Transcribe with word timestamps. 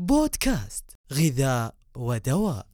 بودكاست 0.00 0.84
غذاء 1.12 1.74
ودواء. 1.96 2.66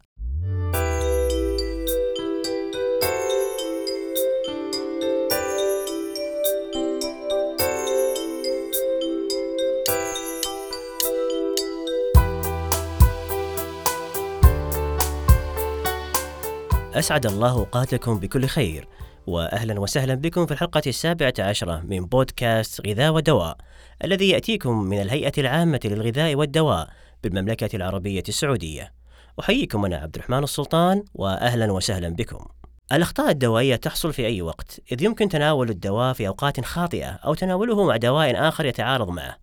أسعد 16.95 17.27
الله 17.27 17.53
أوقاتكم 17.53 18.19
بكل 18.19 18.47
خير 18.47 18.89
وأهلا 19.27 19.81
وسهلا 19.81 20.15
بكم 20.15 20.47
في 20.47 20.53
الحلقة 20.53 20.83
السابعة 20.87 21.35
عشرة 21.39 21.81
من 21.89 22.01
بودكاست 22.01 22.87
غذاء 22.87 23.13
ودواء 23.13 23.57
الذي 24.05 24.29
يأتيكم 24.29 24.83
من 24.83 25.03
الهيئة 25.03 25.33
العامة 25.39 25.81
للغذاء 25.85 26.35
والدواء 26.35 26.89
بالمملكة 27.23 27.77
العربية 27.77 28.23
السعودية. 28.29 28.93
أحييكم 29.41 29.85
أنا 29.85 29.97
عبد 29.97 30.15
الرحمن 30.17 30.43
السلطان 30.43 31.05
وأهلا 31.15 31.73
وسهلا 31.73 32.09
بكم. 32.09 32.47
الأخطاء 32.93 33.31
الدوائية 33.31 33.77
تحصل 33.77 34.13
في 34.13 34.27
أي 34.27 34.43
وقت 34.43 34.81
إذ 34.93 35.03
يمكن 35.03 35.29
تناول 35.29 35.71
الدواء 35.71 36.13
في 36.13 36.29
أوقات 36.29 36.65
خاطئة 36.65 37.11
أو 37.11 37.35
تناوله 37.35 37.85
مع 37.85 37.97
دواء 37.97 38.49
آخر 38.49 38.67
يتعارض 38.67 39.09
معه. 39.09 39.37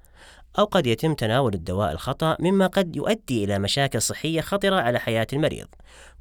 أو 0.60 0.64
قد 0.66 0.88
يتم 0.88 1.14
تناول 1.14 1.54
الدواء 1.54 1.92
الخطأ 1.92 2.38
مما 2.40 2.68
قد 2.68 2.96
يؤدي 2.96 3.44
إلى 3.44 3.60
مشاكل 3.60 4.02
صحية 4.02 4.42
خطرة 4.42 4.76
على 4.76 5.00
حياة 5.00 5.28
المريض. 5.34 5.68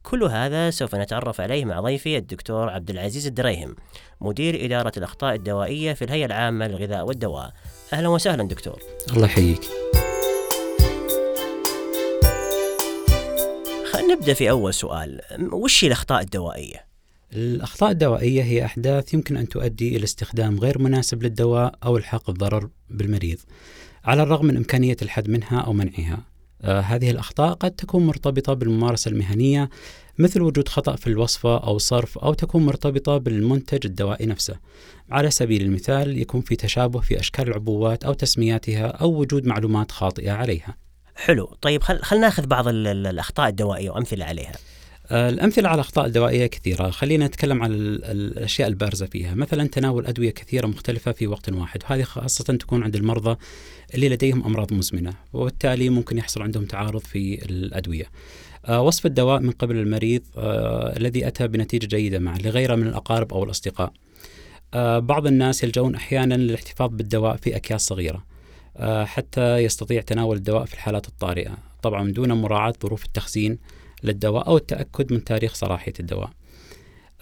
كل 0.03 0.25
هذا 0.25 0.71
سوف 0.71 0.95
نتعرف 0.95 1.41
عليه 1.41 1.65
مع 1.65 1.81
ضيفي 1.81 2.17
الدكتور 2.17 2.71
عبد 2.71 2.91
العزيز 2.91 3.27
الدريهم 3.27 3.77
مدير 4.21 4.65
إدارة 4.65 4.93
الأخطاء 4.97 5.35
الدوائية 5.35 5.93
في 5.93 6.05
الهيئة 6.05 6.27
العامة 6.27 6.67
للغذاء 6.67 7.07
والدواء. 7.07 7.53
أهلا 7.93 8.09
وسهلا 8.09 8.49
دكتور. 8.49 8.79
الله 9.13 9.27
يحييك. 9.27 9.61
خلينا 13.93 14.15
نبدأ 14.15 14.35
في 14.35 14.51
أول 14.51 14.75
سؤال. 14.75 15.21
وش 15.53 15.85
هي 15.85 15.89
الأخطاء 15.89 16.21
الدوائية؟ 16.21 16.87
الأخطاء 17.33 17.91
الدوائية 17.91 18.43
هي 18.43 18.65
أحداث 18.65 19.15
يمكن 19.15 19.37
أن 19.37 19.49
تؤدي 19.49 19.97
إلى 19.97 20.05
استخدام 20.05 20.59
غير 20.61 20.79
مناسب 20.79 21.23
للدواء 21.23 21.75
أو 21.85 21.97
إلحاق 21.97 22.31
الضرر 22.31 22.69
بالمريض 22.91 23.39
على 24.05 24.23
الرغم 24.23 24.47
من 24.47 24.57
إمكانية 24.57 24.97
الحد 25.03 25.29
منها 25.29 25.61
أو 25.61 25.73
منعها. 25.73 26.25
آه 26.63 26.81
هذه 26.81 27.11
الأخطاء 27.11 27.53
قد 27.53 27.71
تكون 27.71 28.07
مرتبطة 28.07 28.55
بالممارسة 28.55 29.09
المهنية 29.09 29.71
مثل 30.19 30.43
وجود 30.43 30.69
خطأ 30.69 30.97
في 30.97 31.07
الوصفة 31.07 31.59
أو 31.59 31.79
صرف 31.79 32.19
أو 32.19 32.35
تكون 32.35 32.67
مرتبطة 32.67 33.19
بالمنتج 33.19 33.87
الدوائي 33.87 34.27
نفسه. 34.27 34.57
على 35.11 35.31
سبيل 35.31 35.63
المثال 35.63 36.19
يكون 36.19 36.41
في 36.41 36.57
تشابه 36.57 37.01
في 37.01 37.21
أشكال 37.21 37.49
العبوات 37.49 38.05
أو 38.05 38.13
تسمياتها 38.13 38.87
أو 38.87 39.13
وجود 39.21 39.47
معلومات 39.47 39.91
خاطئة 39.91 40.31
عليها. 40.31 40.77
حلو. 41.15 41.57
طيب 41.61 41.83
خل 41.83 41.99
خلينا 42.03 42.27
ناخذ 42.27 42.47
بعض 42.47 42.69
ال- 42.69 42.87
ال- 42.87 43.07
الأخطاء 43.07 43.49
الدوائية 43.49 43.91
وأمثلة 43.91 44.25
عليها. 44.25 44.53
آه، 45.11 45.29
الأمثلة 45.29 45.69
على 45.69 45.75
الأخطاء 45.75 46.07
الدوائية 46.07 46.47
كثيرة. 46.47 46.91
خلينا 46.91 47.27
نتكلم 47.27 47.63
عن 47.63 47.73
ال- 47.73 48.05
ال- 48.05 48.39
الأشياء 48.39 48.69
البارزة 48.69 49.07
فيها. 49.07 49.35
مثلا 49.35 49.69
تناول 49.69 50.07
أدوية 50.07 50.31
كثيرة 50.31 50.67
مختلفة 50.67 51.13
في 51.13 51.27
وقت 51.27 51.53
واحد. 51.53 51.83
وهذه 51.85 52.03
خاصة 52.03 52.45
تكون 52.45 52.83
عند 52.83 52.97
المرضى 52.97 53.37
اللي 53.95 54.09
لديهم 54.09 54.45
أمراض 54.45 54.73
مزمنة 54.73 55.13
وبالتالي 55.33 55.89
ممكن 55.89 56.19
يحصل 56.19 56.43
عندهم 56.43 56.65
تعارض 56.65 57.01
في 57.01 57.45
الأدوية. 57.45 58.05
آه، 58.67 58.81
وصف 58.81 59.07
الدواء 59.07 59.41
من 59.41 59.51
قبل 59.51 59.77
المريض 59.77 60.23
آه، 60.37 60.97
الذي 60.97 61.27
أتى 61.27 61.49
بنتيجة 61.49 61.87
جيدة 61.87 62.19
معه 62.19 62.39
لغيره 62.39 62.75
من 62.75 62.87
الأقارب 62.87 63.33
أو 63.35 63.45
الأصدقاء. 63.45 63.93
بعض 64.99 65.27
الناس 65.27 65.65
يلجؤون 65.65 65.95
أحيانا 65.95 66.35
للاحتفاظ 66.35 66.91
بالدواء 66.91 67.37
في 67.37 67.57
أكياس 67.57 67.87
صغيرة. 67.87 68.32
حتى 69.05 69.59
يستطيع 69.59 70.01
تناول 70.01 70.37
الدواء 70.37 70.65
في 70.65 70.75
الحالات 70.75 71.09
الطارئة. 71.09 71.59
طبعا 71.83 72.13
دون 72.13 72.33
مراعاة 72.33 72.75
ظروف 72.83 73.05
التخزين 73.05 73.59
للدواء 74.03 74.47
أو 74.47 74.57
التأكد 74.57 75.13
من 75.13 75.25
تاريخ 75.25 75.55
صلاحية 75.55 75.93
الدواء. 76.01 76.31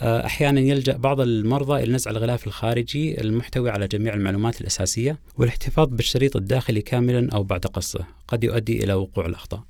آه، 0.02 0.26
أحيانا 0.26 0.60
يلجأ 0.60 0.96
بعض 0.96 1.20
المرضى 1.20 1.82
إلى 1.82 1.92
نزع 1.92 2.10
الغلاف 2.10 2.46
الخارجي 2.46 3.20
المحتوي 3.20 3.70
على 3.70 3.88
جميع 3.88 4.14
المعلومات 4.14 4.60
الأساسية 4.60 5.18
والاحتفاظ 5.36 5.88
بالشريط 5.88 6.36
الداخلي 6.36 6.82
كاملا 6.82 7.28
أو 7.32 7.42
بعد 7.42 7.66
قصه. 7.66 8.04
قد 8.28 8.44
يؤدي 8.44 8.84
إلى 8.84 8.94
وقوع 8.94 9.26
الأخطاء. 9.26 9.62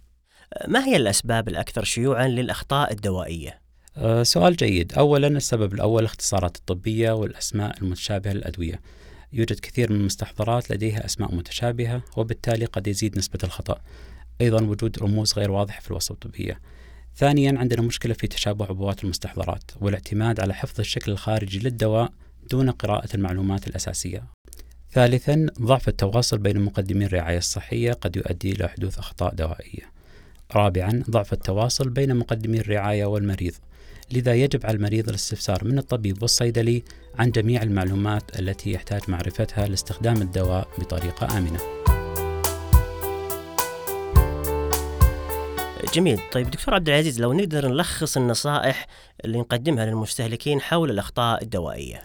ما 0.69 0.85
هي 0.85 0.97
الأسباب 0.97 1.49
الأكثر 1.49 1.85
شيوعا 1.85 2.29
للأخطاء 2.29 2.93
الدوائية؟ 2.93 3.61
آه، 3.97 4.23
سؤال 4.23 4.57
جيد. 4.57 4.93
أولا 4.93 5.27
السبب 5.27 5.75
الأول 5.75 6.03
الاختصارات 6.03 6.57
الطبية 6.57 7.13
والأسماء 7.13 7.79
المتشابهة 7.83 8.33
للأدوية. 8.33 8.81
يوجد 9.33 9.61
كثير 9.61 9.93
من 9.93 10.01
المستحضرات 10.01 10.71
لديها 10.71 11.05
أسماء 11.05 11.35
متشابهة 11.35 12.03
وبالتالي 12.17 12.65
قد 12.65 12.87
يزيد 12.87 13.19
نسبة 13.19 13.39
الخطأ. 13.45 13.81
أيضا 14.41 14.63
وجود 14.63 14.99
رموز 14.99 15.35
غير 15.39 15.51
واضحة 15.51 15.81
في 15.81 15.91
الوصفة 15.91 16.13
الطبية 16.13 16.61
ثانيا 17.17 17.59
عندنا 17.59 17.83
مشكلة 17.83 18.15
في 18.15 18.27
تشابه 18.27 18.67
عبوات 18.67 19.05
المستحضرات 19.05 19.71
والاعتماد 19.81 20.41
على 20.41 20.55
حفظ 20.55 20.81
الشكل 20.81 21.13
الخارجي 21.13 21.59
للدواء 21.59 22.13
دون 22.51 22.71
قراءة 22.71 23.09
المعلومات 23.15 23.69
الأساسية. 23.69 24.23
ثالثا 24.93 25.47
ضعف 25.61 25.89
التواصل 25.89 26.39
بين 26.39 26.61
مقدمي 26.61 27.05
الرعاية 27.05 27.39
الصحية 27.39 27.93
قد 27.93 28.17
يؤدي 28.17 28.53
إلى 28.53 28.69
حدوث 28.69 28.99
أخطاء 28.99 29.35
دوائية. 29.35 29.93
رابعا 30.55 31.03
ضعف 31.11 31.33
التواصل 31.33 31.91
بين 31.91 32.17
مقدمي 32.17 32.61
الرعاية 32.61 33.05
والمريض. 33.05 33.55
لذا 34.13 34.35
يجب 34.35 34.67
على 34.67 34.77
المريض 34.77 35.09
الاستفسار 35.09 35.65
من 35.65 35.79
الطبيب 35.79 36.23
والصيدلي 36.23 36.83
عن 37.19 37.31
جميع 37.31 37.63
المعلومات 37.63 38.41
التي 38.41 38.73
يحتاج 38.73 39.01
معرفتها 39.09 39.67
لاستخدام 39.67 40.23
الدواء 40.23 40.69
بطريقة 40.79 41.39
آمنة. 41.39 41.61
جميل. 45.95 46.21
طيب 46.33 46.51
دكتور 46.51 46.75
عبد 46.75 46.89
العزيز 46.89 47.21
لو 47.21 47.33
نقدر 47.33 47.69
نلخص 47.69 48.17
النصائح 48.17 48.87
اللي 49.25 49.39
نقدمها 49.39 49.87
للمستهلكين 49.87 50.61
حول 50.61 50.91
الأخطاء 50.91 51.43
الدوائية. 51.43 52.03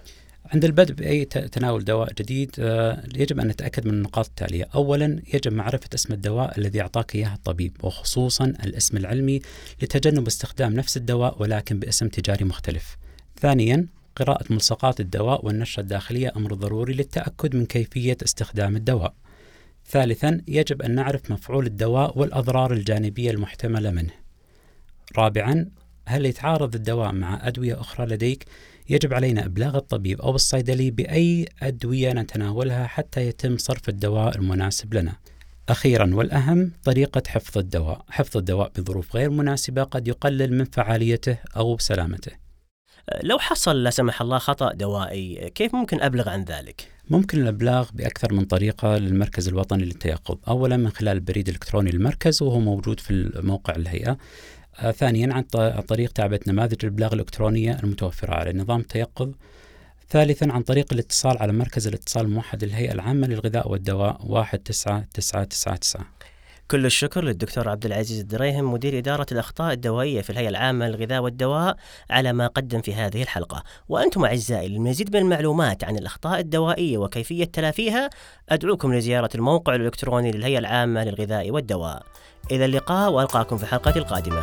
عند 0.54 0.66
البدء 0.66 0.94
بأي 0.94 1.26
تناول 1.26 1.84
دواء 1.84 2.14
جديد 2.14 2.56
آه، 2.60 3.04
يجب 3.16 3.40
أن 3.40 3.48
نتأكد 3.48 3.88
من 3.88 3.94
النقاط 3.94 4.26
التالية. 4.26 4.68
أولا 4.76 5.22
يجب 5.34 5.54
معرفة 5.54 5.90
اسم 5.94 6.14
الدواء 6.14 6.58
الذي 6.58 6.82
أعطاك 6.82 7.16
إياه 7.16 7.34
الطبيب 7.34 7.78
وخصوصا 7.84 8.46
الاسم 8.46 8.98
العلمي 8.98 9.42
لتجنب 9.82 10.28
استخدام 10.28 10.74
نفس 10.74 10.98
الدواء 10.98 11.42
ولكن 11.42 11.80
باسم 11.80 12.08
تجاري 12.08 12.46
مختلف. 12.46 12.98
ثانيا 13.40 13.88
قراءة 14.16 14.54
ملصقات 14.54 15.00
الدواء 15.00 15.46
والنشرة 15.46 15.82
الداخلية 15.82 16.34
أمر 16.36 16.54
ضروري 16.54 16.94
للتأكد 16.94 17.56
من 17.56 17.66
كيفية 17.66 18.18
استخدام 18.24 18.76
الدواء. 18.76 19.14
ثالثا 19.90 20.42
يجب 20.48 20.82
أن 20.82 20.96
نعرف 20.96 21.32
مفعول 21.32 21.66
الدواء 21.66 22.20
والأضرار 22.20 22.74
الجانبية 22.74 23.32
المحتملة 23.32 23.92
منه. 23.92 24.14
رابعا 25.18 25.70
هل 26.08 26.26
يتعارض 26.26 26.76
الدواء 26.76 27.12
مع 27.12 27.48
أدوية 27.48 27.82
أخرى 27.82 28.06
لديك 28.06 28.46
يجب 28.90 29.14
علينا 29.14 29.46
إبلاغ 29.46 29.78
الطبيب 29.78 30.22
أو 30.22 30.36
الصيدلي 30.36 30.92
بأي 30.92 31.46
أدوية 31.62 32.14
نتناولها 32.14 32.88
حتى 32.88 33.28
يتم 33.28 33.58
صرف 33.58 33.90
الدواء 33.90 34.38
المناسب 34.38 34.94
لنا. 34.94 35.14
أخيرا 35.70 36.16
والأهم 36.16 36.72
طريقة 36.84 37.24
حفظ 37.28 37.58
الدواء، 37.58 38.06
حفظ 38.10 38.38
الدواء 38.38 38.72
بظروف 38.78 39.16
غير 39.16 39.30
مناسبة 39.30 39.84
قد 39.84 40.08
يقلل 40.08 40.58
من 40.58 40.66
فعاليته 40.66 41.38
أو 41.58 41.78
سلامته. 41.78 42.32
لو 43.24 43.40
حصل 43.40 43.84
لا 43.84 43.90
سمح 43.90 44.22
الله 44.22 44.38
خطأ 44.38 44.74
دوائي 44.74 45.50
كيف 45.56 45.76
ممكن 45.76 46.02
أبلغ 46.02 46.30
عن 46.30 46.44
ذلك؟ 46.44 46.88
ممكن 47.10 47.42
الإبلاغ 47.42 47.90
بأكثر 47.94 48.34
من 48.34 48.46
طريقة 48.46 48.98
للمركز 48.98 49.48
الوطني 49.48 49.86
للتيقظ، 49.86 50.38
أولا 50.48 50.78
من 50.78 50.90
خلال 50.90 51.18
البريد 51.18 51.48
الإلكتروني 51.48 51.92
للمركز 51.92 52.42
وهو 52.42 52.60
موجود 52.60 53.00
في 53.00 53.42
موقع 53.44 53.76
الهيئة. 53.76 54.18
آه، 54.80 54.91
ثانيا 54.91 55.34
عن 55.34 55.41
طريق 55.81 56.12
تعبئة 56.12 56.40
نماذج 56.47 56.78
الإبلاغ 56.84 57.13
الإلكترونية 57.13 57.80
المتوفرة 57.84 58.34
على 58.34 58.53
نظام 58.53 58.80
التيقظ. 58.80 59.31
ثالثا 60.09 60.47
عن 60.52 60.62
طريق 60.62 60.94
الاتصال 60.94 61.38
على 61.38 61.53
مركز 61.53 61.88
الاتصال 61.88 62.25
الموحد 62.25 62.63
للهيئة 62.63 62.91
العامة 62.91 63.28
للغذاء 63.28 63.72
والدواء 63.72 64.18
19999 64.24 66.06
كل 66.72 66.85
الشكر 66.85 67.24
للدكتور 67.24 67.70
عبد 67.70 67.85
العزيز 67.85 68.20
الدريهم 68.20 68.73
مدير 68.73 68.97
إدارة 68.97 69.26
الأخطاء 69.32 69.73
الدوائية 69.73 70.22
في 70.22 70.29
الهيئة 70.29 70.50
العامة 70.50 70.88
للغذاء 70.88 71.22
والدواء 71.22 71.78
على 72.09 72.34
ما 72.34 72.47
قدم 72.47 72.82
في 72.82 72.94
هذه 72.94 73.22
الحلقة. 73.22 73.64
وأنتم 73.90 74.26
أعزائي 74.26 74.67
للمزيد 74.67 75.16
من 75.16 75.22
المعلومات 75.22 75.84
عن 75.84 75.97
الأخطاء 75.97 76.40
الدوائية 76.40 76.97
وكيفية 76.97 77.46
تلافيها 77.46 78.09
أدعوكم 78.50 78.94
لزيارة 78.94 79.29
الموقع 79.35 79.76
الإلكتروني 79.76 80.32
للهيئة 80.32 80.59
العامة 80.59 81.03
للغذاء 81.03 81.52
والدواء. 81.52 82.03
إلى 82.52 82.66
اللقاء 82.66 83.12
وألقاكم 83.12 83.58
في 83.58 83.64
الحلقة 83.64 83.97
القادمة. 83.97 84.42